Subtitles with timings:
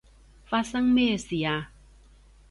[0.47, 1.69] 發生咩事啊？